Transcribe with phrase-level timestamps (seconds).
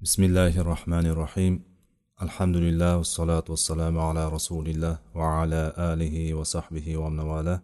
[0.00, 1.62] بسم الله الرحمن الرحيم
[2.22, 7.60] الحمد لله والصلاة والسلام على رسول الله وعلى آله وصحبه ومن والاه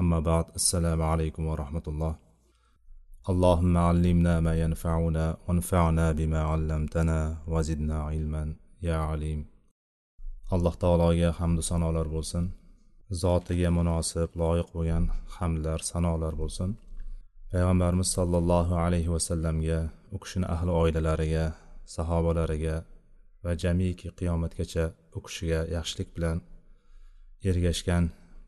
[0.00, 2.14] أما بعد السلام عليكم ورحمة الله
[3.28, 9.40] اللهم علمنا ما ينفعنا وانفعنا بما علمتنا وزدنا علما يا عليم
[10.54, 12.44] alloh taologa hamdu sanolar bo'lsin
[13.22, 15.04] zotiga munosib loyiq bo'lgan
[15.36, 16.70] hamdlar sanolar bo'lsin
[17.52, 19.78] Payg'ambarimiz sollallohu alayhi vasallamga
[20.14, 21.46] u kishini ahli oilalariga
[21.96, 22.76] sahobalariga
[23.44, 24.84] va jamiki qiyomatgacha
[25.16, 26.38] u kishiga yaxshilik bilan
[27.50, 28.04] ergashgan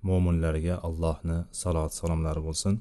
[0.09, 2.75] mo'minlarga allohni salot salomlari bo'lsin.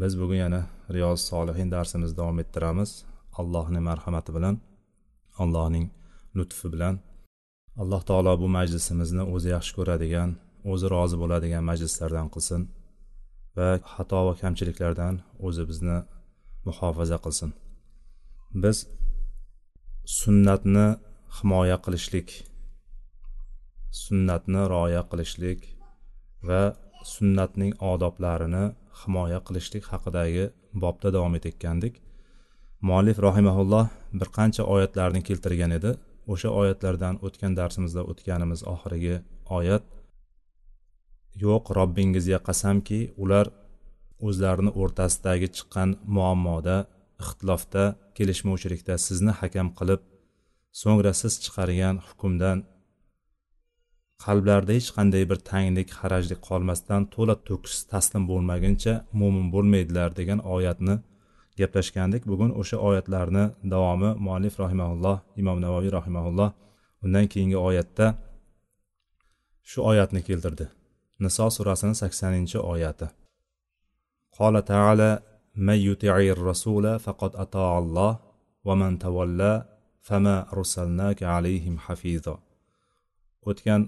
[0.00, 0.60] Biz bugun yana
[0.94, 2.90] riyoz solihin darsimizni davom ettiramiz.
[3.40, 4.56] Allohning marhamati bilan
[5.42, 5.86] allohning
[6.36, 6.94] lutfi bilan.
[7.82, 10.30] Alloh taolo bu majlisimizni o'zi yaxshi ko'radigan
[10.72, 12.60] o'zi rozi bo'ladigan majlislardan qilsin.
[13.56, 15.14] Va xato va kamchiliklardan
[15.46, 15.98] o'zi bizni
[16.66, 17.50] muhofaza qilsin.
[18.62, 18.76] Biz
[20.18, 20.86] sunnatni
[21.36, 22.28] himoya qilishlik
[24.02, 25.60] sunnatni rioya qilishlik
[26.48, 26.62] va
[27.14, 28.64] sunnatning odoblarini
[29.00, 30.44] himoya qilishlik haqidagi
[30.82, 31.94] bobda davom etayotgandik.
[32.88, 33.86] Muallif rohimaulloh
[34.20, 35.90] bir qancha oyatlarni keltirgan edi.
[36.32, 39.16] O'sha oyatlardan o'tgan darsimizda o'tganimiz oxirgi
[39.58, 39.84] oyat
[41.42, 43.46] yo'q robbingizga qasamki ular
[44.28, 46.76] o'zlarini o'rtasidagi chiqqan muammoda
[47.22, 47.84] ixtilofda
[48.16, 50.00] kelishmovchilikda sizni hakam qilib
[50.82, 52.58] so'ngra siz chiqargan hukmdan
[54.24, 60.96] qalblarida hech qanday bir tanglik harajlik qolmasdan to'la to'kis taslim bo'lmaguncha mo'min bo'lmaydilar degan oyatni
[61.58, 62.22] gaplashgandik.
[62.30, 66.50] Bugun o'sha oyatlarni davomi muallif rahimaulloh imom navoiy rahimaulloh
[67.04, 68.06] undan keyingi oyatda
[69.70, 70.66] shu oyatni keltirdi.
[71.22, 73.06] niso surasini saksoninchi oyati.
[74.36, 75.10] Qola taala
[75.66, 77.32] man yuti'ir rasula faqad
[77.78, 78.12] alloh
[78.66, 79.52] va man tavalla
[80.08, 82.34] fama rusalnaka alayhim hafizo
[83.50, 83.82] o'tgan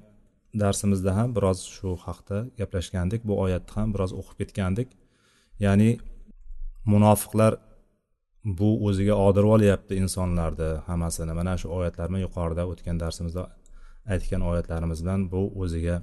[0.63, 4.89] darsimizda ham biroz shu haqda gaplashgandik bu oyatni ham biroz o'qib ketgandik.
[5.65, 5.91] Ya'ni
[6.93, 7.53] munofiqlar
[8.59, 11.33] bu o'ziga odirib olyapti insonlarni hammasini.
[11.41, 13.43] Mana shu oyatlar bilan yuqorida o'tgan darsimizda
[14.15, 15.97] aytgan oyatlarimiz bilan bu o'ziga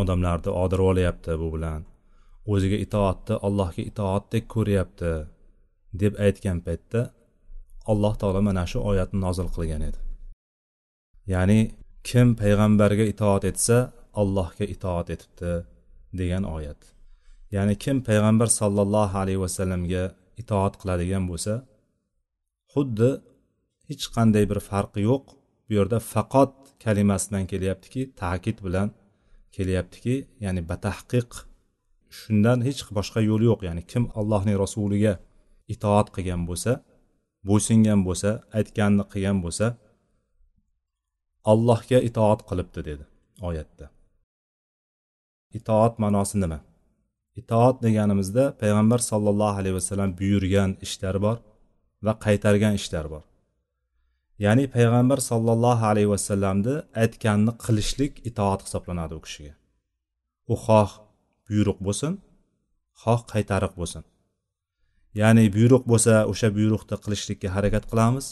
[0.00, 1.80] odamlarni odirib olyapti bu bilan.
[2.52, 5.12] O'ziga itoatni allohga itoatdek ko'ryapti
[6.02, 7.00] deb aytgan paytda
[7.92, 10.00] alloh taolo mana shu oyatni nozil qilgan edi.
[11.32, 11.58] Ya'ni
[12.08, 13.76] kim payg'ambarga itoat etsa
[14.20, 15.52] allohga itoat etibdi
[16.20, 16.80] degan oyat.
[17.56, 20.04] Ya'ni kim payg'ambar sollallohu alayhi vasallamga
[20.42, 21.54] itoat qiladigan bo'lsa
[22.72, 23.10] xuddi
[23.88, 25.24] hech qanday bir farqi yo'q
[25.66, 26.52] bu yerda faqat
[26.84, 28.88] kalimasidan kelyaptiki ta'kid bilan
[29.54, 31.30] kelyaptiki ya'ni batahqiq.
[32.18, 33.60] Shundan hech boshqa yo'l yo'q.
[33.68, 35.12] Ya'ni kim allohning rasuliga
[35.74, 36.72] itoat qilgan bo'lsa
[37.48, 39.66] bo'ysungan bo'lsa aytganini qilgan bo'lsa
[41.52, 43.04] allohga itoat qilibdi dedi
[43.48, 43.86] oyatda.
[45.58, 46.58] Itoat ma'nosi nima?
[47.40, 51.36] Itoat deganimizda payg'ambar sollallohu alayhi vasallam buyurgan ishlar bor
[52.04, 53.24] va qaytargan ishlar bor.
[54.44, 59.54] Ya'ni payg'ambar sollallohu alayhi vasallamni aytganini qilishlik itoat hisoblanadi u kishiga.
[60.52, 60.90] U xoh
[61.48, 62.12] buyruq bo'lsin
[63.02, 64.02] xoh qaytariq bo'lsin.
[65.20, 68.26] Ya'ni buyruq bo'lsa o'sha buyruqni qilishlikka harakat qilamiz.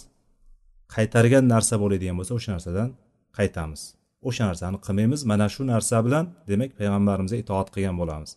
[0.94, 2.90] Qaytargan narsa bo'ladigan bo'lsa o'sha narsadan
[3.38, 3.80] qaytamiz.
[4.28, 8.30] O'sha narsani qilmaymiz mana shu narsa bilan demak payg'ambarimizga itoat qilgan bo'lamiz.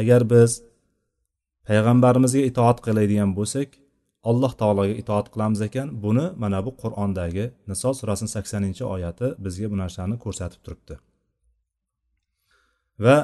[0.00, 0.50] Agar biz
[1.68, 3.68] payg'ambarimizga itoat qiladigan bo'lsak
[4.30, 5.88] alloh taologa itoat qilamiz ekan.
[6.04, 10.94] Buni mana bu qur'ondagi niso surasini saksoninchi oyati bizga bu narsani ko'rsatib turibdi.
[13.04, 13.16] Va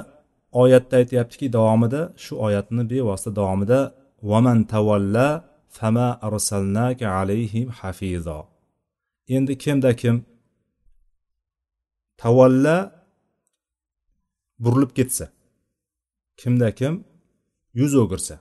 [0.62, 3.80] oyatda aytyaptiki davomida shu oyatni bevosita davomida
[4.30, 5.28] vaman tavalla
[5.78, 8.38] fama arsalnaka alayhim hafizo
[9.36, 10.16] endi kimda kim
[12.22, 12.76] tavalla
[14.64, 15.26] burilib ketsa
[16.40, 16.94] kimda kim
[17.80, 18.34] yuz o'girsa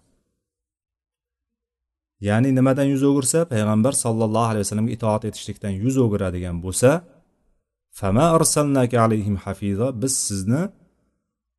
[2.28, 6.90] ya'ni nimadan yuz o'girsa payg'ambar sollallohu alayhi vasallamga itoat etishlikdan yuz o'giradigan bo'lsa
[8.00, 10.62] fama arsalnaka alayhim hafizo biz sizni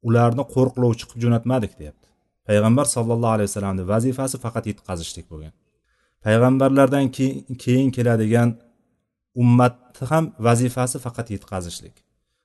[0.09, 2.09] ularni qo'riqlovchi qilib jo'natmadik deyapti.
[2.49, 5.53] Payg'ambar sollallohu alayhi vasallamni vazifasi faqat yetkazishlik bo'lgan.
[6.25, 7.07] Payg'ambarlardan
[7.65, 8.49] keyin keladigan
[9.43, 11.97] ummatni ham vazifasi faqat yetkazishlik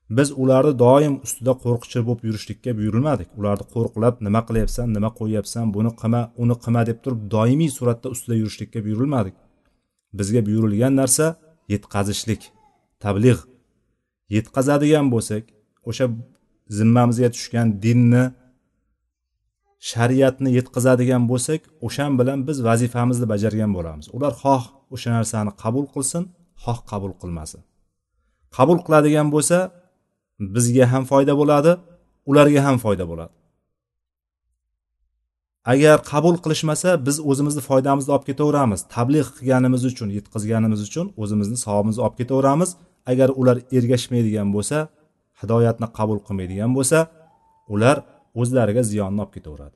[0.10, 3.30] biz ularni doim ustida qo'rqichi bo'lib yurishlikka buyurilmadik.
[3.40, 8.36] Ularni qo'riqlab nima qilyapsan nima qo'yyapsan buni qilma uni qilma deb turib doimiy suratda ustida
[8.42, 9.36] yurishlikka buyurilmadik.
[10.20, 11.26] Bizga buyurilgan narsa
[11.74, 12.42] yetkazishlik
[13.04, 13.42] tablig'
[14.38, 15.44] yetkazadigan bo'lsak
[15.90, 16.06] o'sha
[16.78, 18.24] zimmamizga tushgan dinni
[19.92, 24.06] shariatni yetkazadigan bo'lsak o'shan bilan biz vazifamizni bajargan bo'lamiz.
[24.16, 24.64] Ular xoh
[24.94, 26.24] o'sha narsani qabul qilsin
[26.64, 27.62] xoh qabul qilmasin.
[28.58, 29.58] Qabul qiladigan bo'lsa
[30.40, 31.72] bizga ham foyda bo'ladi
[32.26, 33.34] ularga ham foyda bo'ladi.
[35.66, 38.82] Agar qabul qilishmasa biz o'zimizni foydamizni olib ketaveramiz.
[38.96, 42.70] Tabliq qilganimiz uchun yetkazganimiz uchun o'zimizni savobimizni olib ketaveramiz.
[43.12, 44.78] Agar ular ergashmaydigan bo'lsa
[45.42, 47.00] hidoyatni qabul qilmaydigan bo'lsa
[47.74, 47.98] ular
[48.42, 49.76] o'zlariga ziyonni olib ketaveradi.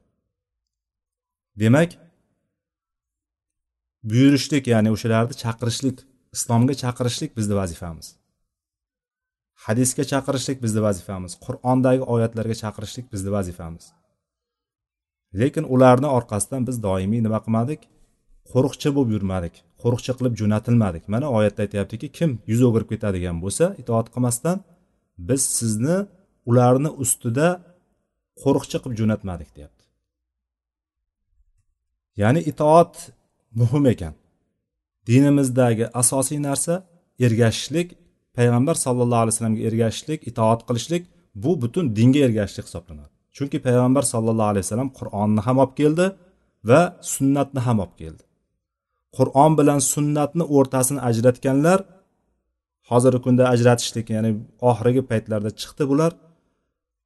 [1.61, 1.89] Demak
[4.11, 5.97] buyurishlik ya'ni o'shalarni chaqirishlik
[6.35, 8.18] islomga chaqirishlik bizni vazifamiz.
[9.65, 11.31] Hadisga chaqirishlik bizni vazifamiz.
[11.45, 13.85] Qur'ondagi oyatlarga chaqirishlik bizni vazifamiz.
[15.39, 17.81] Lekin ularni orqasidan biz doimiy nima qilmadik?
[18.51, 19.55] Qo'riqchi bo'lib yurmadik.
[19.81, 21.03] Qo'riqchi qilib jo'natilmadik.
[21.13, 24.57] Mana oyatda aytyaptiki kim yuz o'girib ketadigan bo'lsa itoat qilmasdan
[25.29, 25.97] biz sizni
[26.49, 27.47] ularni ustida
[28.43, 29.83] qo'riqchi qilib jo'natmadik deyapti.
[32.21, 32.93] Ya'ni itoat
[33.59, 34.13] muhim ekan.
[35.09, 36.73] Dinimizdagi asosiy narsa
[37.25, 37.87] ergashishlik
[38.39, 41.03] payg'ambar sallallohu alayhi vasallamga ergashishlik itoat qilishlik
[41.43, 43.11] bu butun dinga ergashishlik hisoblanadi.
[43.37, 46.05] Chunki payg'ambar sallallohu alayhi vasallam qur'onni ham olib keldi
[46.69, 46.81] va
[47.15, 48.23] sunnatni ham olib keldi.
[49.17, 51.79] Qur'on bilan sunnatni o'rtasini ajratganlar
[52.89, 54.31] hozirgi kunda ajratishlik ya'ni
[54.69, 56.11] oxirgi paytlarda chiqdi bular.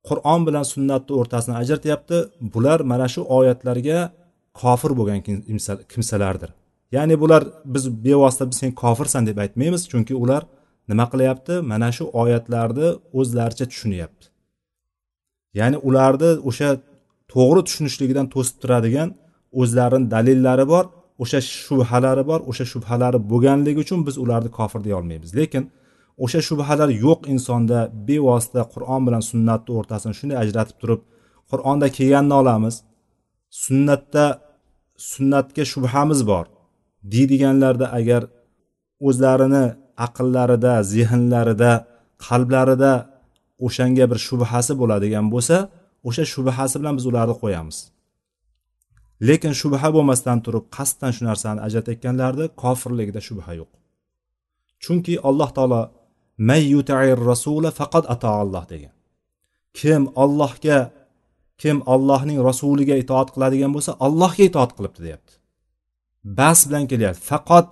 [0.10, 2.18] Qur'on bilan sunnatni o'rtasini ajratyapti.
[2.54, 4.00] Bular mana shu oyatlarga
[4.62, 5.20] kofir bo'lgan
[5.94, 6.50] kimsalardir.
[6.96, 7.42] Ya'ni bular
[7.74, 10.44] biz bevosita biz sen kofirsan deb aytmaymiz chunki ular
[10.90, 11.54] nima qilyapti?
[11.72, 12.88] Mana shu oyatlarni
[13.20, 14.26] o'zlaricha tushunyapti.
[15.60, 16.70] Ya'ni ularni o'sha
[17.34, 19.10] to'g'ri tushunishligidan to'sib turadigan
[19.62, 20.86] o'zlarini dalillari bor
[21.24, 25.32] o'sha shubhalari bor o'sha shubhalari bo'lganligi uchun biz ularni kofir deya olmaymiz.
[25.40, 25.64] Lekin
[26.24, 31.02] o'sha shubhalar yo'q insonda bevosita qur'on bilan sunnatni o'rtasini shunday ajratib turib
[31.52, 32.76] qur'onda kelganini olamiz
[33.64, 34.26] sunnatda
[35.12, 36.46] sunnatga shubhamiz bor
[37.14, 38.22] deydiganlarda agar
[39.08, 39.66] o'zlarini
[40.06, 41.72] aqllarida zehnlarida
[42.26, 42.94] qalblarida
[43.66, 45.58] o'shanga bir shubhasi bo'ladigan bo'lsa
[46.08, 47.78] o'sha shubhasi bilan biz ularni qo'yamiz.
[49.28, 53.72] Lekin shubha bo'lmasdan turib qasddan shu narsani ajratayotganlarida kofirligida shubha yo'q.
[54.84, 55.82] Chunki alloh taolo
[56.50, 58.94] mayyutair rasula faqat ato alloh degan.
[59.80, 60.80] Kim ollohga
[61.62, 65.34] kim ollohning rasuliga itoat qiladigan bo'lsa allohga itoat qilibdi deyapti.
[66.40, 67.22] Bas bilan kelyapti.
[67.32, 67.68] Faqat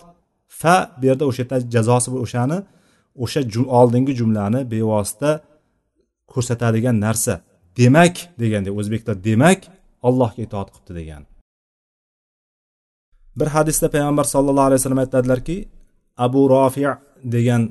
[0.60, 2.58] fa bu yerda o'sha yerda jazosi o'shani
[3.24, 3.42] o'sha
[3.80, 5.32] oldingi jumlani bevosita
[6.32, 7.34] ko'rsatadigan narsa.
[7.80, 9.60] Demak deganda o'zbeklar demak
[10.08, 11.24] allohga itoat qilibdi degan.
[13.40, 15.58] Bir hadisda payg'ambar sallallohu alayhi vasallam aytadilarki
[16.26, 16.84] abu rofi
[17.36, 17.62] degan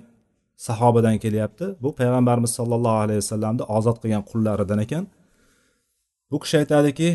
[0.66, 1.66] sahobadan kelyapti.
[1.82, 5.04] Bu payg'ambarimiz sollallohu alayhi vasallamni ozod qilgan qullaridan ekan.
[6.30, 7.08] Bu kishi aytadiki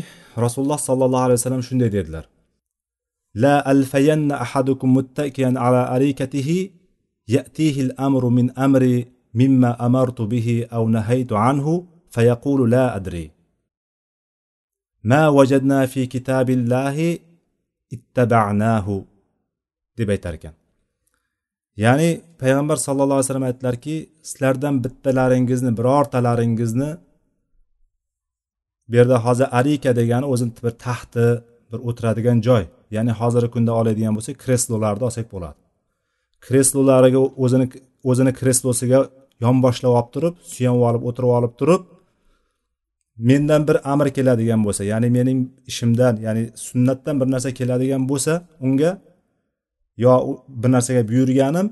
[0.44, 2.24] rasululloh sollallohu alayhi vasallam shunday dedilar.
[3.44, 6.70] لا ألفين أحدكم متكئا على أريكته
[7.28, 11.66] يأتيه الأمر من أمري مما أمرت به أو نهيت عنه
[12.10, 13.30] فيقول لا أدري
[15.04, 17.18] ما وجدنا في كتاب الله
[17.92, 18.88] اتبعناه
[19.98, 20.54] deb aytar ekan
[21.84, 22.10] ya'ni
[22.40, 23.94] payg'ambar sallallohu alayhi vasallam aytdilarki
[24.28, 26.90] sizlardan bittalaringizni birortalaringizni
[28.88, 31.26] bu yerda hozir arika degani o'zini bir taxti
[31.70, 35.58] bir o'tiradigan joy ya'ni hozirgi kunda oladigan bo'lsak kreslolarni olsak bo'ladi.
[36.46, 37.66] Kreslolariga o'zini
[38.10, 39.00] o'zini kreslosiga
[39.44, 41.82] yonboshlab olib turib suyanib olib o'tirib olib turib
[43.28, 45.38] mendan bir amr keladigan bo'lsa ya'ni mening
[45.70, 48.32] ishimdan ya'ni sunnatdan bir narsa keladigan bo'lsa
[48.66, 48.90] unga
[50.04, 50.12] yo
[50.62, 51.66] bir narsaga buyurganim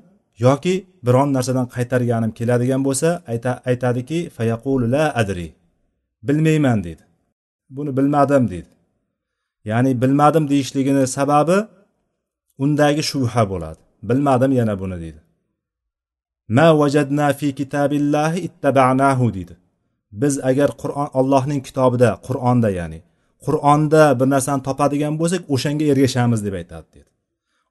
[0.47, 0.75] yoki
[1.07, 3.09] biron narsadan qaytarganim keladigan bo'lsa
[3.71, 5.49] aytadiki fayaqulu la adri.
[6.23, 7.03] Bilmayman deydi.
[7.71, 8.71] Buni bilmadim deydi.
[9.71, 11.59] Ya'ni bilmadim deyishligini sababi
[12.65, 13.81] undagi shubha bo'ladi.
[14.09, 15.21] Bilmadim yana buni deydi.
[16.57, 19.55] Ma vajadna fi kitabillahi ittaba'nahu deydi.
[20.13, 23.01] Biz agar qur'on allohning kitobida qur'onda ya'ni
[23.47, 27.11] qur'onda bir narsani topadigan bo'lsak o'shanga ergashamiz deb aytadi dedi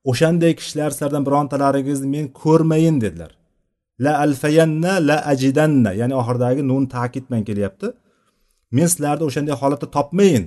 [0.10, 3.32] o'shanday kishilar sizlardan birontalaringizni men ko'rmayin dedilar.
[4.06, 5.92] La alfayanna la ajidanna.
[6.02, 7.88] Ya'ni oxiridagi nun ta'kid bilan kelyapti.
[8.76, 10.46] Men sizlarni o'shanday holatda topmayin.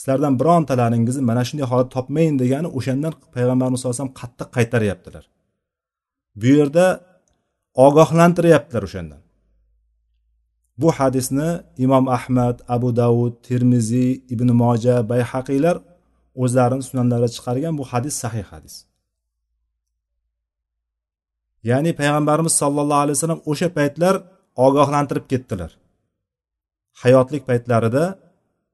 [0.00, 5.24] Sizlardan birontalaringizni mana shunday holat topmayin degani o'shandan payg'ambarimiz sallallohu alayhi vasallam qattiq qaytaryaptilar.
[6.40, 6.86] Bu yerda
[7.86, 9.20] ogohlantiryaptilar o'shandan.
[10.80, 11.48] Bu hadisni
[11.84, 15.76] imom ahmad abu davud termiziy ibn moja bayhaqiylar
[16.42, 18.74] o'zlarini sunanlarida chiqargan bu hadis sahih hadis.
[21.70, 24.14] Ya'ni payg'ambarimiz sollallohu alayhi vasallam o'sha paytlar
[24.66, 25.70] ogohlantirib ketdilar.
[27.02, 28.04] Hayotlik paytlarida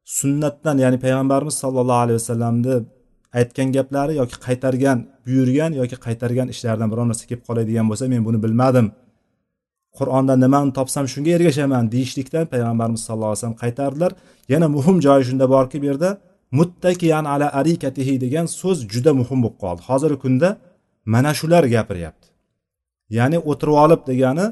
[0.05, 2.75] sunnatdan ya'ni payg'ambarimiz sollallohu alayhi vasallamni
[3.39, 8.39] aytgan gaplari yoki qaytargan buyurgan yoki qaytargan ishlaridan biror narsa kelib qoladigan bo'lsa men buni
[8.45, 8.87] bilmadim.
[9.99, 14.13] Qur'onda nimani topsam shunga ergashaman deyishlikdan payg'ambarimiz sallallohu alayhi vasallam qaytardilar.
[14.53, 16.11] Yana muhim joyi shunda borki bu yerda
[16.59, 19.81] muttakiyan ala arikatihi degan so'z juda muhim bo'lib qoldi.
[19.89, 20.49] Hozirgi kunda
[21.15, 22.27] mana shular gapiryapti.
[23.17, 24.47] Ya'ni o'tirib olib degani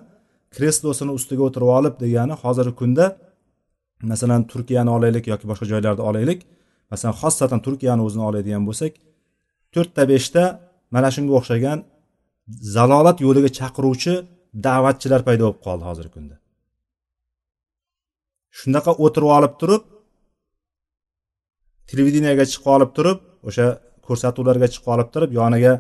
[0.54, 3.04] kreslosini ustiga o'tirib olib degani hozirgi kunda
[4.10, 6.40] masalan turkiyani olaylik yoki boshqa joylarni olaylik.
[6.92, 8.92] Masalan xossatan turkiyani o'zini oladigan bo'lsak
[9.74, 10.42] to'rtta beshta
[10.94, 11.78] mana shunga o'xshagan
[12.76, 14.12] zalolat yo'liga chaqiruvchi
[14.66, 16.36] da'vatchilar paydo bo'lib qoldi hozirgi kunda.
[18.58, 19.82] Shunaqa o'tirib olib turib
[21.88, 23.18] televideniyaga chiqib olib turib
[23.48, 23.66] o'sha
[24.06, 25.74] ko'rsatuvlarga chiqib olib turib yoniga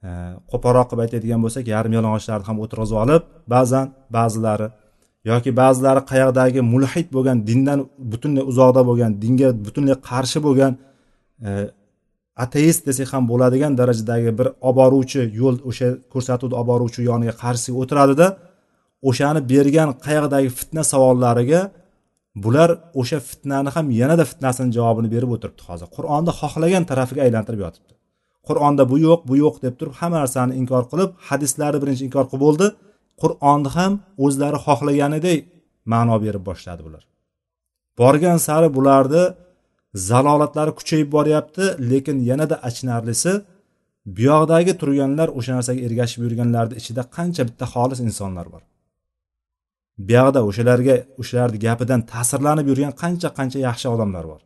[0.00, 3.22] qo'poroq qo'polroq qilib aytadigan bo'lsak yarim yalang'ochlarni ham o'tirg'izib olib
[3.54, 3.86] ba'zan
[4.16, 4.68] ba'zilari
[5.30, 7.78] yoki ba'zilari qayoqdagi mulhid bo'lgan dindan
[8.12, 10.72] butunlay uzoqda bo'lgan dinga butunlay qarshi bo'lgan
[11.46, 11.48] e,
[12.44, 17.76] ateist desak ham bo'ladigan darajadagi bir olib boruvchi yo'l o'sha ko'rsatuvni olib boruvchi yoniga qarshisiga
[17.82, 18.26] o'tiradida
[19.08, 21.60] o'shani bergan qayoqdagi fitna savollariga
[22.44, 25.86] bular o'sha fitnani ham yanada fitnasini javobini berib o'tiribdi hozir.
[25.96, 27.92] Qur'onni xohlagan tarafiga aylantirib yotibdi.
[28.48, 32.42] Qur'onda bu yo'q bu yo'q deb turib hamma narsani inkor qilib hadislarni birinchi inkor qilib
[32.46, 32.66] bo'ldi.
[33.22, 33.92] Qur'onni ham
[34.24, 35.40] o'zlari xohlaganidek
[35.92, 37.02] ma'no berib boshladi bular.
[38.00, 39.24] Borgan sari bularni
[40.08, 43.32] zalolatlari kuchayib boryapti lekin yanada achinarlisi
[44.16, 48.62] buyoqdagi turganlar o'sha narsaga ergashib yurganlarni ichida qancha bitta xolis insonlar bor.
[50.08, 54.40] Buyoqda o'shalarga o'shalarni gapidan ta'sirlanib yurgan qancha qancha yaxshi odamlar bor.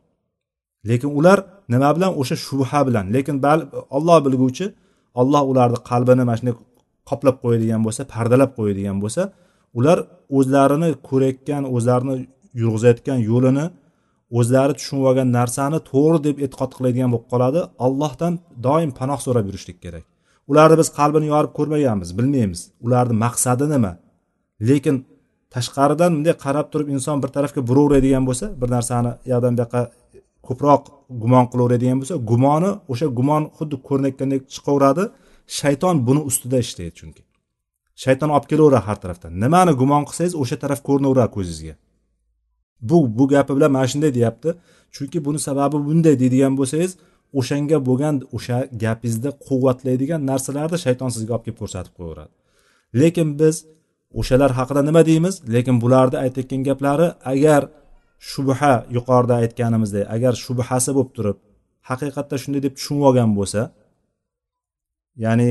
[0.89, 1.39] Lekin ular
[1.73, 2.11] nima bilan?
[2.21, 3.05] O'sha shubha bilan.
[3.15, 3.35] Lekin
[3.97, 4.65] olloh bilguvchi
[5.21, 6.55] olloh ularni qalbini mana shunday
[7.09, 9.21] qoplab qo'yadigan bo'lsa pardalab qo'yadigan bo'lsa
[9.79, 9.97] ular
[10.37, 12.15] o'zlarini ko'rayotgan o'zlarini
[12.61, 13.65] yurg'izayotgan yo'lini
[14.39, 17.59] o'zlari tushunib olgan narsani to'g'ri deb e'tiqod qiladigan bo'lib qoladi.
[17.85, 18.33] Allohdan
[18.67, 20.05] doim panoh so'rab yurishlik kerak.
[20.51, 22.61] Ularni biz qalbini yorib ko'rmaganmiz bilmaymiz.
[22.85, 23.91] Ularni maqsadi nima?
[24.69, 24.95] Lekin
[25.53, 29.81] tashqaridan bunday qarab turib inson bir tarafga buraveradigan bo'lsa bir narsani u yoqdan bu yoqqa
[30.47, 30.81] ko'proq
[31.21, 35.03] gumon qilaveradigan bo'lsa gumoni o'sha gumon xuddi ko'rinayotgandek chiqaveradi.
[35.47, 37.23] Shayton buni ustida ishlaydi chunki.
[38.03, 39.31] Shayton olib kelaveradi har tarafdan.
[39.43, 41.75] Nimani gumon qilsangiz o'sha taraf ko'rinaveradi ko'zingizga.
[42.89, 44.49] Bu bu gapi bilan mana shunday deyapti.
[44.95, 46.91] Chunki buni sababi bunday deydigan bo'lsangiz
[47.39, 52.33] o'shanga bo'lgan o'sha gapingizni quvvatlaydigan narsalarni shayton sizga olib kelib ko'rsatib qo'yaveradi.
[53.01, 53.55] Lekin biz
[54.19, 55.35] o'shalar haqida nima deymiz?
[55.55, 57.61] Lekin bularni aytayotgan gaplari agar
[58.31, 61.37] shubha yuqorida aytganimizdek agar shubhasi bo'lib turib
[61.89, 63.61] haqiqatda shunday deb tushunib olgan bo'lsa
[65.23, 65.49] ya'ni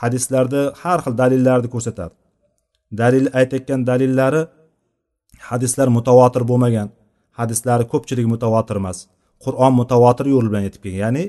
[0.00, 2.14] hadislarda har xil dalillarni ko'rsatadi.
[3.00, 4.42] Dalil aytayotgan dalillari
[5.50, 6.88] hadislar mutavotir bo'lmagan
[7.38, 8.98] hadislari ko'pchilik mutavotir emas.
[9.44, 11.02] Qur'on mutavotir yo'l bilan yetib kelgan.
[11.04, 11.24] Ya'ni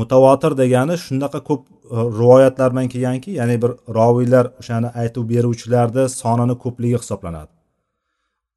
[0.00, 6.56] mutavotir degani shunaqa ko'p e, rivoyatlar bilan kelganki ya'ni bir roviylar o'shani aytib beruvchilarni sonini
[6.64, 7.50] ko'pligi hisoblanadi.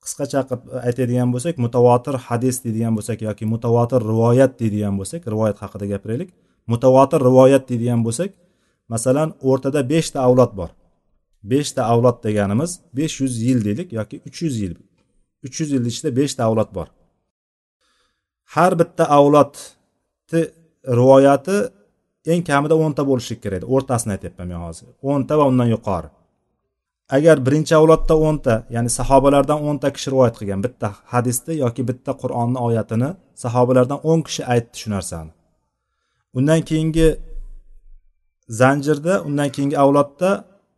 [0.06, 5.58] Qisqacha qilib e, aytadigan bo'lsak mutavotir hadis deydigan bo'lsak yoki mutavotir rivoyat deydigan bo'lsak rivoyat
[5.64, 6.30] haqida gapiraylik.
[6.72, 8.32] Mutavotir rivoyat deydigan bo'lsak
[8.94, 10.70] masalan o'rtada beshta avlod bor.
[11.52, 14.76] Beshta avlod deganimiz besh yuz yil deylik yoki uch yuz yil.
[15.46, 16.88] uch yuz yilni ichida beshta avlod bor.
[18.56, 20.42] Har bitta avlodni
[21.00, 21.58] rivoyati
[22.32, 24.88] eng kamida o'nta bo'lishi kerak o'rtasini aytyapman men hozir.
[25.12, 26.10] O'nta va undan yuqori.
[27.18, 32.60] Agar birinchi avlodda o'nta ya'ni sahobalardan o'nta kishi rivoyat qilgan bitta hadisni yoki bitta qur'onni
[32.68, 33.10] oyatini
[33.44, 35.32] sahobalardan o'n kishi aytdi shu narsani.
[36.38, 37.08] Undan keyingi
[38.60, 40.30] zanjirda undan keyingi avlodda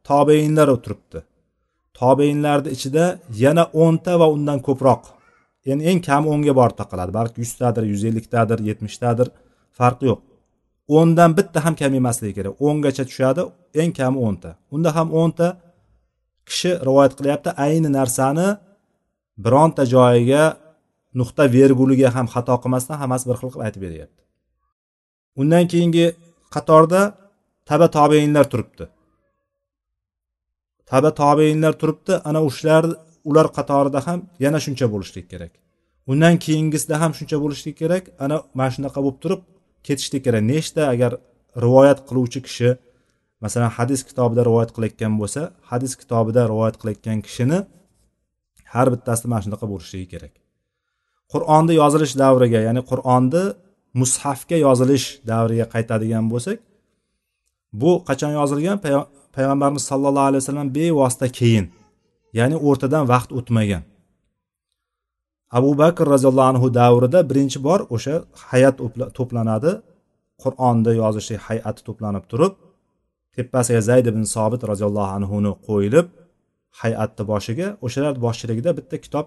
[0.09, 1.19] tobeinlar o'tiribdi.
[1.99, 3.05] Tobeinlarni ichida
[3.43, 5.03] yana o'nta va undan ko'proq
[5.67, 7.11] ya'ni eng kami o'nga borib taqaladi.
[7.19, 9.27] Balki yuztadir yuz elliktadir yetmishtadir
[9.79, 10.19] farqi yo'q.
[10.97, 12.53] O'ndan bitta ham kam emasligi kerak.
[12.67, 13.41] O'ngacha tushadi
[13.81, 14.49] eng kami o'nta.
[14.75, 15.47] Unda ham o'nta
[16.49, 17.49] kishi rivoyat qilyapti.
[17.65, 18.47] Ayni narsani
[19.45, 20.43] bironta joyiga
[21.19, 24.21] nuqta verguliga ham xato qilmasdan hammasi bir xil qilib aytib beryapti.
[25.41, 26.05] Undan keyingi
[26.55, 27.01] qatorda
[27.69, 28.85] taba tobeinlar turibdi.
[30.89, 32.83] Taba tobeinlar turibdi ana o'shalar
[33.29, 35.53] ular qatorida ham yana shuncha bo'lishlik kerak.
[36.11, 39.41] Undan keyingisida ham shuncha bo'lishlik kerak ana mana shunaqa bo'lib turib
[39.87, 40.43] ketishlik kerak.
[40.53, 41.11] Nechta agar
[41.65, 42.69] rivoyat qiluvchi kishi
[43.43, 45.41] masalan hadis kitobida rivoyat qilayotgan bo'lsa
[45.71, 47.59] hadis kitobida rivoyat qilayotgan kishini
[48.73, 50.33] har bittasida mana shunaqa bo'lishligi kerak.
[51.33, 53.43] Qur'onni yozilish davriga ya'ni qur'onni
[54.01, 56.57] mushafga yozilish davriga qaytadigan bo'lsak
[57.81, 58.77] bu qachon yozilgan?
[59.35, 61.65] Payg'ambarimiz sollallohu alayhi vasallam bevosita keyin
[62.37, 63.83] ya'ni o'rtadan vaqt o'tmagan.
[65.57, 68.15] Abu bakr roziyallohu anhu davrida birinchi bor o'sha
[68.49, 68.75] hayat
[69.17, 69.71] to'planadi.
[70.43, 72.53] Qur'onni yozishlik hay'ati to'planib turib
[73.35, 76.07] tepasiga zayd ibn sobit roziyallohu anhuni qo'yilib
[76.81, 79.25] hay'atni boshiga o'shalar boshchiligida bitta kitob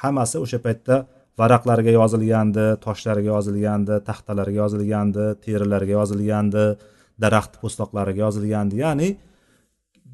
[0.00, 0.96] hammasi o'sha paytda
[1.40, 6.64] varaqlarga yozilgandi toshlarga yozilgandi taxtalarga yozilgandi terilarga yozilgandi
[7.22, 8.74] daraxt po'stloqlariga yozilgandi.
[8.84, 9.08] Ya'ni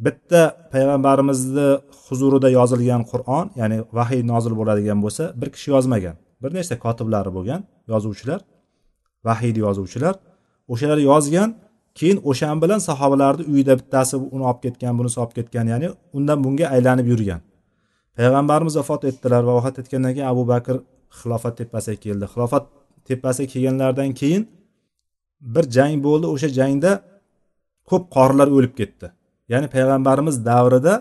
[0.04, 1.68] bitta payg'ambarimizni
[2.06, 6.16] huzurida yozilgan qur'on ya'ni vahiy nozil bo'ladigan bo'lsa bir kishi yozmagan.
[6.42, 7.60] Bir nechta kotiblari bo'lgan
[7.92, 8.40] yozuvchilar
[9.28, 10.14] vahiyni yozuvchilar.
[10.72, 11.50] O'shalar yozgan
[11.98, 16.66] keyin o'shan bilan sahobalarni uyida bittasi uni olib ketgan bunisi olib ketgan ya'ni undan bunga
[16.74, 17.40] aylanib yurgan.
[18.16, 20.76] Payg'ambarimiz vafot etdilar va vafot etgandan keyin abu bakr
[21.18, 22.24] xilofat tepasiga keldi.
[22.32, 22.64] Xilofat
[23.08, 24.42] tepasiga kelganlaridan keyin
[25.54, 26.26] bir jang bo'ldi.
[26.34, 26.92] O'sha jangda
[27.90, 29.06] ko'p qorilar o'lib ketdi.
[29.52, 30.94] Ya'ni payg'ambarimiz davrida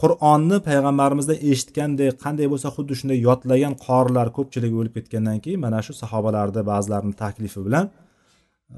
[0.00, 5.92] qur'onni payg'ambarimizdan eshitgandek qanday bo'lsa xuddi shunday yodlagan qorilar ko'pchiligi o'lib ketgandan keyin mana shu
[6.02, 7.86] sahobalarni ba'zilarini taklifi bilan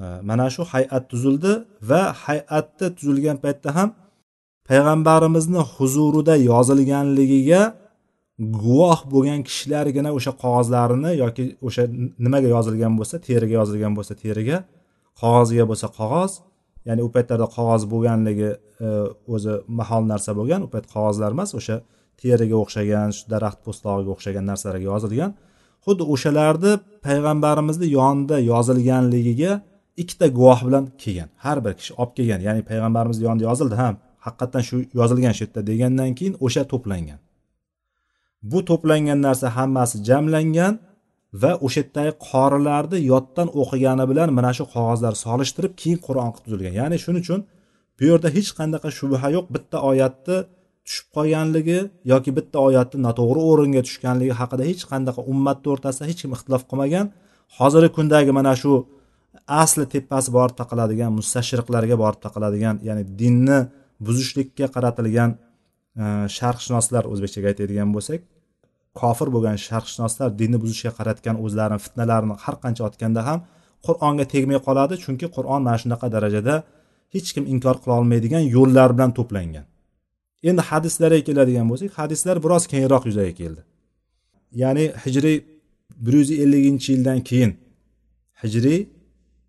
[0.02, 1.52] e, mana shu hay'at tuzildi
[1.90, 3.88] va hay'atda tuzilgan paytda ham
[4.70, 7.62] payg'ambarimizni huzurida yozilganligiga
[8.38, 11.84] guvoh bo'lgan kishilargina o'sha qog'ozlarini yoki o'sha
[12.26, 14.64] nimaga yozilgan bo'lsa teriga yozilgan bo'lsa teriga
[15.20, 16.32] qog'ozga bo'lsa qog'oz.
[16.88, 18.50] Ya'ni u paytlarda qog'oz bo'lganligi
[18.86, 18.88] e,
[19.34, 21.76] o'zi mahol narsa bo'lgan u payt qog'ozlar emas o'sha
[22.20, 25.30] teriga o'xshagan shu daraxt po'stlog'iga o'xshagan narsalarga yozilgan.
[25.84, 26.72] Xuddi o'shalarni
[27.06, 29.52] payg'ambarimizni yonida yozilganligiga
[30.02, 31.28] ikkita guvoh bilan kelgan.
[31.44, 32.40] Har bir kishi olib kelgan.
[32.48, 33.88] Ya'ni payg'ambarimizni yonida yozildi ha
[34.26, 37.18] haqiqatdan shu yozilgan shu yerda degandan keyin o'sha to'plangan.
[38.50, 40.74] Bu to'plangan narsa hammasi jamlangan
[41.42, 46.74] va o'sha yerdagi qorilarni yoddan o'qigani bilan mana shu qog'ozlar solishtirib keyin qur'on qilib tuzilgan.
[46.80, 47.40] Ya'ni shuning uchun
[47.98, 49.46] bu yerda hech qanaqa shubha yo'q.
[49.54, 50.36] Bitta oyatni
[50.86, 51.78] tushib qolganligi
[52.12, 57.06] yoki bitta oyatni noto'g'ri o'ringa tushganligi haqida hech qanaqa ummatni o'rtasida hech kim ixtilof qilmagan.
[57.58, 58.72] Hozirgi kundagi mana shu
[59.62, 63.58] asli tepasi borib taqaladigan mustashriqlarga borib taqaladigan ya'ni dinni
[64.06, 65.30] buzishlikka qaratilgan
[66.02, 66.04] e,
[66.36, 68.20] sharqshunoslar o'zbekchaga aytadigan bo'lsak
[69.00, 73.38] kofir bo'lgan sharqshunoslar dinni buzishga qaratgan o'zlarini fitnalarini har qancha otganda ham
[73.86, 76.54] qur'onga tegmay qoladi chunki qur'on mana shunaqa darajada
[77.14, 79.64] hech kim inkor qila olmaydigan yo'llar bilan to'plangan.
[80.48, 83.60] Endi hadislarga keladigan bo'lsak hadislar biroz keyinroq yuzaga keldi.
[84.62, 85.38] Ya'ni hijriy
[86.04, 87.52] bir yuz elliginchi yildan keyin
[88.42, 88.80] hijriy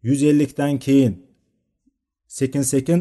[0.09, 1.13] yuz ellikdan keyin
[2.27, 2.99] sekin sekin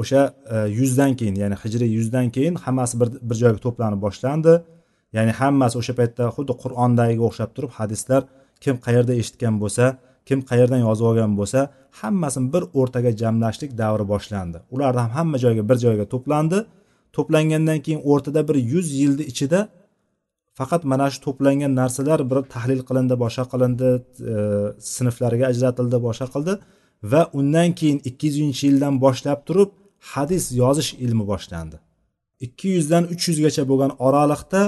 [0.00, 0.20] o'sha
[0.54, 4.54] e, yuzdan keyin ya'ni hijriy yuzdan keyin hammasi bir, bir joyga to'planib boshlandi.
[5.16, 8.22] Ya'ni hammasi o'sha paytda xuddi qur'ondagiga o'xshab turib hadislar
[8.64, 9.84] kim qayerda eshitgan bo'lsa
[10.28, 11.60] kim qayerdan yozib olgan bo'lsa
[12.00, 14.58] hammasini bir o'rtaga jamlashlik davri boshlandi.
[14.74, 16.58] Ularni ham hamma joyga bir joyga to'plandi.
[17.16, 19.60] To'plangandan keyin o'rtada bir yuz yilni ichida
[20.58, 23.88] faqat mana shu to'plangan narsalar bir tahlil qilindi boshqa qilindi
[24.32, 24.34] e,
[24.96, 26.52] sinflarga ajratildi boshqa qildi
[27.12, 29.70] va undan keyin ikki yuzinchi yildan boshlab turib
[30.12, 31.76] hadis yozish ilmi boshlandi.
[32.46, 34.62] Ikki yuzdan uch yuzgacha bo'lgan oraliqda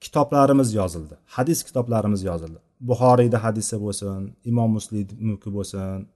[0.00, 1.14] kitoblarimiz yozildi.
[1.26, 2.58] Hadis kitoblarimiz yozildi.
[2.80, 6.06] Buxoriyda hadisi bo'lsin imom muslimniki bo'lsin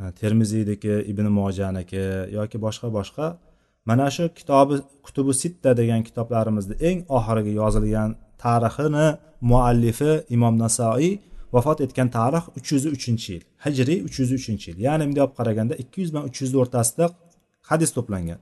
[0.00, 2.04] e, termiziyniki ibn mojaniki
[2.38, 3.26] yoki boshqa boshqa.
[3.88, 4.74] Mana shu kitobi
[5.06, 8.10] kutubi sitta degan kitoblarimizni eng oxirgi yozilgan
[8.44, 9.06] tarixini
[9.50, 11.12] muallifi imom nasoiy
[11.54, 14.78] vafot etgan tarix uch yuz uchinchi yil hijriy uch yuz uchinchi yil.
[14.86, 17.04] Ya'ni bunday olib qaraganda ikki yuz bilan uch yuzni o'rtasida
[17.70, 18.38] hadis to'plangan.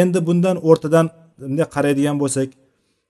[0.00, 1.06] Endi bundan o'rtadan
[1.42, 2.48] bunday qaraydigan bo'lsak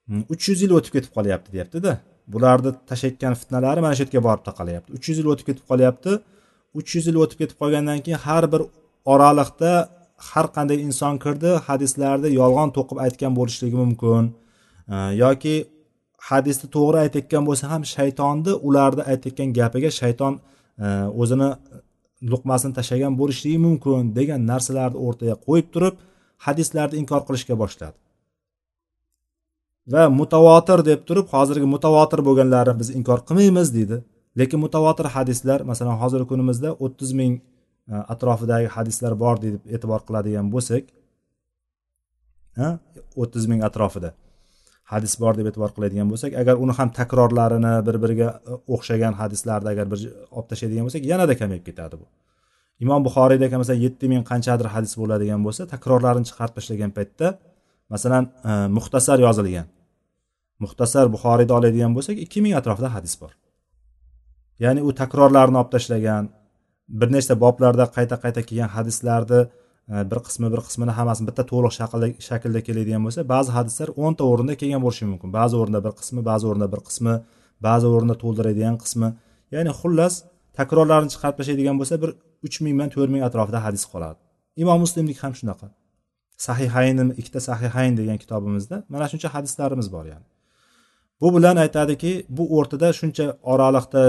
[0.08, 1.92] Hmm, uch yuz yil o'tib ketib qolyapti deyaptida.
[2.32, 4.88] Bularni tashlayotgan fitnalari mana shu yerga borib taqalyapti.
[4.96, 6.12] Uch yuz yil o'tib ketib qolyapti.
[6.78, 8.62] Uch yuz yil o'tib ketib qolgandan keyin har bir
[9.12, 9.72] oraliqda
[10.30, 14.24] har qanday inson kirdi hadislarni yolg'on to'qib aytgan bo'lishligi mumkin.
[15.22, 15.56] Yoki
[16.28, 20.34] hadisni to'g'ri aytayotgan bo'lsa ham shaytonni ularni aytayotgan gapiga shayton
[20.84, 20.86] e,
[21.22, 21.48] o'zini
[22.32, 25.94] luqmasini tashlagan bo'lishligi mumkin degan narsalarni o'rtaga qo'yib turib
[26.46, 27.96] hadislarni inkor qilishga boshladi.
[29.88, 34.02] Va mutavotir deb turib hozirgi mutavotir bo'lganlarini biz inkor qilmaymiz deydi.
[34.38, 37.40] Lekin mutavotir hadislar masalan hozirgi kunimizda o'ttiz ming
[37.92, 40.84] e, atrofidagi hadislar bor deb e'tibor qiladigan bo'lsak
[43.16, 44.12] o'ttiz ming atrofida
[44.92, 49.68] hadis bor deb e'tibor qiladigan bo'lsak agar uni ham takrorlarini bir biriga e, o'xshagan hadislarni
[49.74, 50.00] agar bir
[50.36, 52.06] olib tashlaydigan bo'lsak yanada kamayib ketadi bu.
[52.84, 57.26] Imom buxoriyda masalan yetti ming qanchadir hadis bo'ladigan bo'lsa takrorlarini chiqarib tashlagan paytda
[57.92, 59.66] masalan e, muxtasar yozilgan.
[60.64, 63.32] Muxtasar buxoriyda oladigan bo'lsak ikki ming atrofida hadis bor.
[64.64, 66.24] Ya'ni u takrorlarni olib tashlagan
[67.00, 71.72] bir nechta boblarda qayta qayta kelgan hadislarni e, bir qismi bir qismini hammasini bitta to'liq
[71.80, 75.28] shaklda shaklda keladigan bo'lsa ba'zi hadislar o'nta o'rinda kelgan bo'lishi mumkin.
[75.38, 77.14] Ba'zi o'rinda bir qismi ba'zi o'rinda bir qismi
[77.66, 79.08] ba'zi o'rinda to'ldiradigan qismi.
[79.54, 80.14] Ya'ni xullas
[80.58, 82.10] takrorlarni chiqarib tashlaydigan bo'lsa bir
[82.46, 84.18] uch mingdan to'rt ming atrofida hadis qoladi.
[84.62, 85.66] Imom muslimlik ham shunaqa.
[86.46, 90.26] Sahihayn ikkita sahihayn degan kitobimizda mana shuncha hadislarimiz bor ya'ni.
[91.20, 94.02] Bu bilan aytadiki bu o'rtada shuncha oraliqda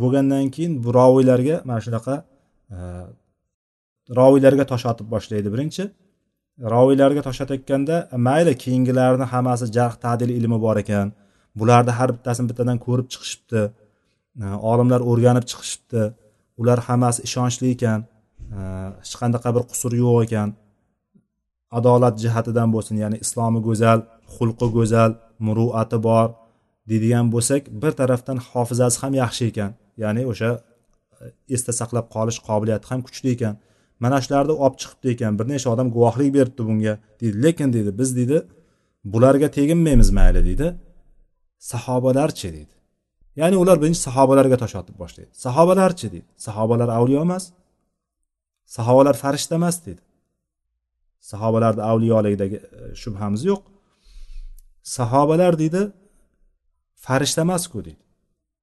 [0.00, 2.14] bo'lgandan keyin bu roviylarga mana shunaqa
[2.74, 2.78] e,
[4.18, 5.84] roviylarga tosh otib boshlaydi birinchi.
[6.74, 11.12] Roviylarga tosh otayotganda e, mayli keyingilarni hammasi jarh tadil ilmi bor ekan.
[11.60, 13.62] Bularni har bittasini bittadan ko'rib chiqishibdi.
[14.44, 16.02] E, olimlar o'rganib chiqishibdi.
[16.60, 18.00] Ular hammasi ishonchli ekan.
[18.56, 18.60] E,
[19.02, 20.48] hech qanaqa bir qusur yo'q ekan.
[21.78, 24.00] Adolat jihatidan bo'lsin ya'ni islomi go'zal
[24.34, 25.10] xulqi go'zal
[25.46, 26.28] muruati bor
[26.90, 29.70] deydigan bo'lsak bir tarafdan hofizasi ham yaxshi ekan.
[30.02, 30.50] Ya'ni o'sha
[31.24, 33.54] e, esda saqlab qolish qobiliyati ham kuchli ekan.
[34.04, 37.36] Mana shularni olib chiqibdi ekan bir necha odam guvohlik beribdi bunga deydi.
[37.44, 38.38] Lekin deydi biz deydi
[39.12, 40.66] bularga teginmaymiz mayli deydi.
[41.72, 42.74] Sahobalarchi deydi.
[43.40, 45.30] Ya'ni ular birinchi sahobalarga tosh otib boshlaydi.
[45.44, 46.28] Sahobalarchi deydi.
[46.46, 47.44] Sahobalar avliyo emas.
[48.76, 50.02] Sahobalar farishta emas deydi.
[51.30, 53.62] Sahobalarni avliyoligidagi e, shubhamiz yo'q.
[54.96, 55.82] Sahobalar deydi
[57.06, 58.02] farishta emasku deydi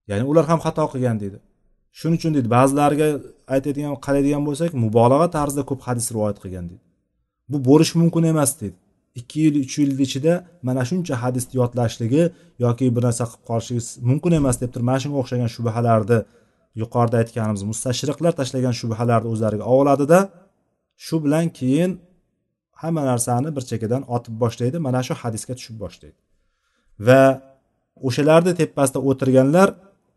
[0.09, 1.37] ya'ni ular ham xato qilgan deydi
[1.99, 3.07] shuning uchun deydi ba'zilariga
[3.55, 6.83] aytadigan qaraydigan bo'lsak mubolag'a tarzida ko'p hadis rivoyat qilgan deydi
[7.51, 8.77] bu bo'lishi mumkin emas deydi
[9.19, 10.33] ikki yil uch yil ichida
[10.67, 12.23] mana shuncha hadisni yodlashligi
[12.65, 16.19] yoki bir narsa qilib qolishligi mumkin emas deb turib mana shunga o'xshagan shubhalarni
[16.81, 20.19] yuqorida aytganimiz mustashriqlar tashlagan shubhalarni o'zlariga oladida
[21.05, 21.91] shu bilan keyin
[22.81, 24.77] hamma narsani bir chekkadan otib boshlaydi.
[24.87, 26.17] Mana shu hadisga tushib boshlaydi.
[27.07, 27.21] Va
[28.07, 29.69] o'shalarni tepasida o'tirganlar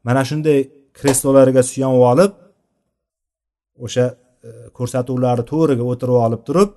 [0.06, 0.58] mana shunday
[0.98, 2.32] kreslolariga suyanib olib
[3.84, 4.04] o'sha
[4.48, 6.70] e, ko'rsatuvlarni to'riga o'tirib olib turib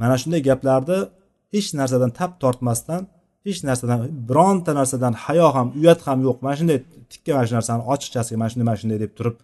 [0.00, 0.98] mana shunday gaplarni
[1.54, 3.02] hech narsadan tap tortmasdan
[3.46, 6.36] hech narsadan bironta narsadan hayo ham uyat ham yo'q.
[6.44, 6.78] Mana shunday
[7.12, 9.36] tikka mana shu narsani ochiqchasiga mana shunday mana shunday deb turib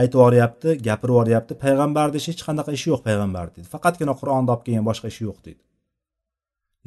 [0.00, 3.68] aytib yuboryapti gapirib yuboryapti payg'ambarni hech qanaqa ishi yo'q payg'ambar deydi.
[3.74, 5.62] Faqatgina qur'onni olib kelgan boshqa ishi yo'q deydi.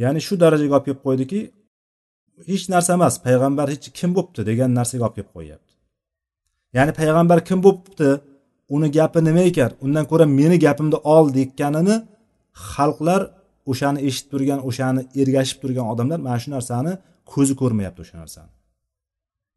[0.03, 1.39] Ya'ni shu darajaga olib kelib qo'ydiki
[2.49, 5.73] hech narsa emas payg'ambar hech kim bo'libdi degan narsaga olib kelib qo'yyapti.
[6.77, 8.09] Ya'ni payg'ambar kim bo'libdi
[8.75, 11.95] uni gapi nima ekan undan ko'ra meni gapimni ol deyotganini
[12.71, 13.21] xalqlar
[13.71, 16.93] o'shani eshitib turgan o'shani ergashib turgan odamlar mana shu narsani
[17.33, 18.51] ko'zi ko'rmayapti o'sha narsani.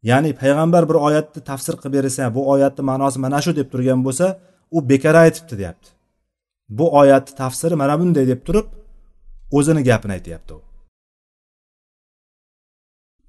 [0.03, 4.25] Ya'ni payg'ambar bir oyatni tafsir qilib bersa bu oyatni ma'nosi mana shu deb turgan bo'lsa
[4.71, 5.89] u bekor aytibdi deyapti.
[6.69, 8.67] Bu oyatni tafsiri mana bunday deb turib
[9.51, 10.61] o'zini gapini aytyapti u.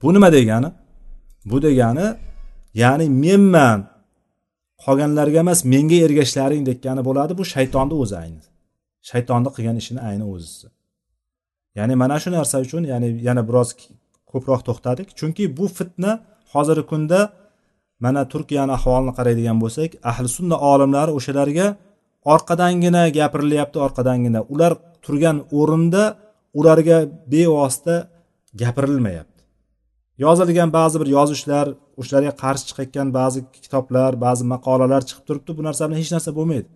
[0.02, 0.70] Bu nima degani?
[1.44, 2.06] Bu degani
[2.74, 3.80] ya'ni menman
[4.84, 8.42] qolganlarga emas menga ergashlaring degani bo'ladi bu shaytonni o'zi ayni.
[9.10, 10.66] Shaytonni qilgan ishini ayni o'zisi.
[11.78, 13.68] Ya'ni mana shu narsa uchun ya'ni yana biroz
[14.30, 15.08] ko'proq to'xtadik.
[15.18, 16.12] Chunki bu fitna
[16.52, 17.20] hozirgi kunda
[18.04, 21.66] mana turkiyani ahvolini qaraydigan bo'lsak ahli sunna olimlari o'shalarga
[22.34, 24.40] orqadangina gapirilyapti orqadangina.
[24.52, 24.72] Ular
[25.04, 26.02] turgan o'rinda
[26.58, 26.98] ularga
[27.32, 27.96] bevosita
[28.62, 29.42] gapirilmayapti.
[30.24, 31.66] Yozilgan ba'zi bir yozishlar
[32.00, 36.68] o'shalarga qarshi chiqayotgan ba'zi kitoblar ba'zi maqolalar chiqib turibdi bu narsa bilan hech narsa bo'lmaydi.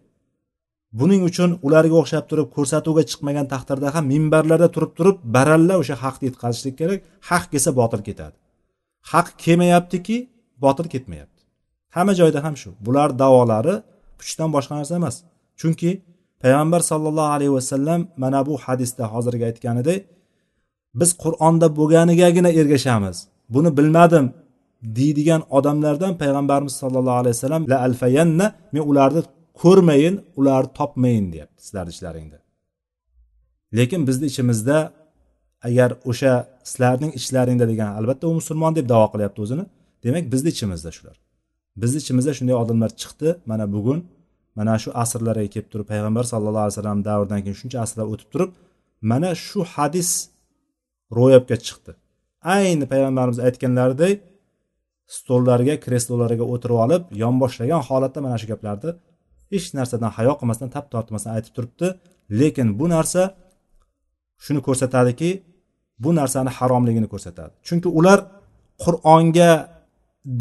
[1.00, 6.24] Buning uchun ularga o'xshab turib ko'rsatuvga chiqmagan taqdirda ham minbarlarda turib turib baralla o'sha haqni
[6.30, 8.36] yetkazishlik kerak haq kelsa botil ketadi.
[9.10, 10.16] Haq kelmayaptiki
[10.64, 11.42] botil ketmayapti.
[11.94, 12.70] Hamma joyda ham shu.
[12.86, 13.74] Bular davolari
[14.18, 15.16] puchdan boshqa narsa emas.
[15.60, 15.90] Chunki
[16.42, 20.00] payg'ambar sollallohu alayhi vasallam mana bu hadisda hozirgi aytganidek
[21.00, 23.16] biz qur'onda bo'lganigagina ergashamiz.
[23.54, 24.26] Buni bilmadim
[24.98, 29.22] deydigan odamlardan payg'ambarimiz sollallohu alayhi vasallam la alfayanna men ularni
[29.62, 32.38] ko'rmayin ularni topmayin deyapti sizlarni ichlaringda.
[33.76, 34.78] Lekin bizni ichimizda
[35.68, 36.32] agar o'sha
[36.70, 39.64] sizlarning ichlaringda degan albatta u musulmon deb davo qilyapti o'zini.
[40.04, 41.16] Demak bizni ichimizda shular.
[41.82, 43.28] Bizni ichimizda shunday odamlar chiqdi.
[43.50, 43.98] Mana bugun
[44.58, 48.50] mana shu asrlarga kelib turib payg'ambar sallallohu alayhi vasallam davridan keyin shuncha asrlar o'tib turib
[49.10, 50.10] mana shu hadis
[51.18, 51.92] ro'yobga chiqdi.
[52.56, 54.16] Ayni payg'ambarimiz aytganlaridek
[55.16, 58.90] stollarga kreslolarga o'tirib olib yonboshlagan holatda mana shu gaplarni
[59.52, 61.88] hech narsadan hayo qilmasdan tap tortmasdan aytib turibdi.
[62.40, 63.22] Lekin bu narsa
[64.44, 65.30] shuni ko'rsatadiki
[65.98, 67.52] bu narsani haromligini ko'rsatadi.
[67.66, 68.18] Chunki ular
[68.84, 69.50] qur'onga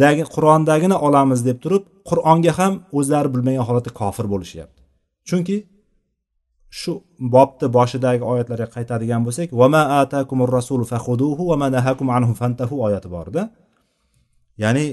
[0.04, 4.82] dagi qur'ondagini olamiz deb turib qur'onga ham o'zlari bilmagan holatda kofir bo'lishyapti.
[5.30, 5.58] Chunki
[6.80, 6.92] shu
[7.36, 13.42] bobni boshidagi oyatlarga qaytadigan bo'lsak vama atakumur rasulu fahuduhu va nahakum anhu fantahu oyati borda
[14.64, 14.86] ya'ni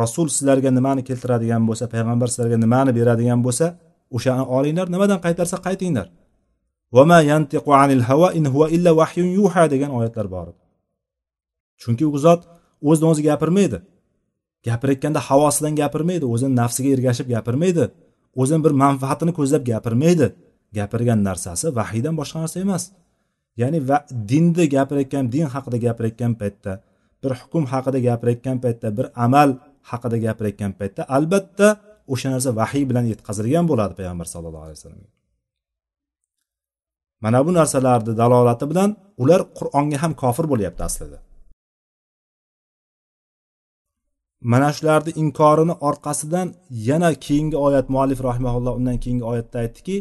[0.00, 3.66] rasul sizlarga nimani keltiradigan bo'lsa payg'ambar sizlarga nimani beradigan bo'lsa
[4.16, 6.06] o'shani olinglar nimadan qaytarsa qaytinglar.
[6.94, 10.48] Vama yantiqu anil hava in huva illa vahyun yuha degan oyatlar bor
[11.82, 12.42] chunki u zot
[12.88, 13.78] o'zidan o'zi gapirmaydi.
[14.68, 17.84] Gapirayotganda havosidan gapirmaydi o'zini nafsiga ergashib gapirmaydi
[18.40, 20.26] o'zini bir manfaatini ko'zlab gapirmaydi.
[20.78, 22.82] Gapirgan narsasi vahiydan boshqa narsa emas.
[23.60, 23.98] Ya'ni va
[24.30, 26.72] dinni gapirayotgan din haqida gapirayotgan paytda
[27.22, 29.50] bir hukm haqida gapirayotgan paytda bir amal
[29.90, 31.68] haqida gapirayotgan paytda albatta
[32.12, 35.13] o'sha narsa vahiy bilan yetkazilgan bo'ladi payg'ambar sallallohu alayhi vasallamga.
[37.23, 38.89] mana bu narsalarni dalolati bilan
[39.23, 41.19] ular qur'onga ham kofir bo'lyapti aslida
[44.51, 46.47] mana shularni inkorini orqasidan
[46.89, 49.97] yana keyingi oyat muallif rahimaulloh undan keyingi oyatda aytdiki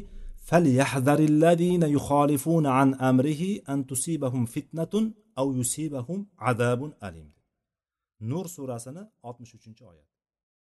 [0.48, 3.42] فليحذر الذين يخالفون عن أمره
[3.72, 4.94] أن تصيبهم فتنة
[5.38, 7.30] أو يصيبهم عذاب أليم
[8.20, 10.11] nur surasini oltmish uchinchi oyat